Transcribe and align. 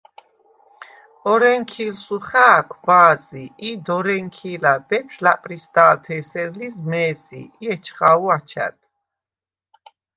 ორენქი̄ლსუ 1.31 2.17
ხა̄̈ქვ 2.27 2.73
ბა̄ზი 2.85 3.43
ი 3.67 3.71
დორენქი̄ლა̈ 3.85 4.75
ბეფშვ 4.87 5.21
ლა̈პრისდა̄ლთ’ 5.25 6.05
ე̄სერ 6.17 6.49
ლიზ 6.57 6.75
მე̄ზი 6.89 7.41
ი 7.65 7.65
ეჩხა̄ვუ 7.73 8.27
აჩა̈დ. 8.35 8.77